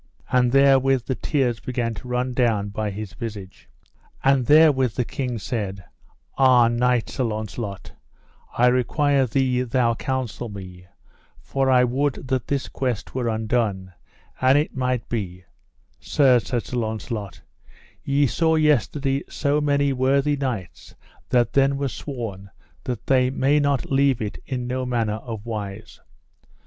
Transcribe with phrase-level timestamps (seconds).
[0.31, 3.69] And therewith the tears began to run down by his visage.
[4.23, 5.83] And therewith the king said:
[6.39, 7.91] Ah, knight Sir Launcelot,
[8.57, 10.87] I require thee thou counsel me,
[11.39, 13.93] for I would that this quest were undone,
[14.41, 15.43] an it might be
[15.99, 17.39] Sir, said Sir Launcelot,
[18.03, 20.95] ye saw yesterday so many worthy knights
[21.29, 22.49] that then were sworn
[22.85, 25.99] that they may not leave it in no manner of wise.